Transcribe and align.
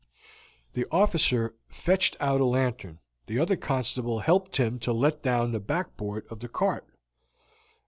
The 0.73 0.87
officer 0.89 1.53
fetched 1.69 2.17
out 2.19 2.41
a 2.41 2.45
lantern. 2.45 3.01
The 3.27 3.37
other 3.37 3.55
constable 3.55 4.21
helped 4.21 4.57
him 4.57 4.79
to 4.79 4.91
let 4.91 5.21
down 5.21 5.51
the 5.51 5.59
backboard 5.59 6.25
of 6.31 6.39
the 6.39 6.49
cart. 6.49 6.87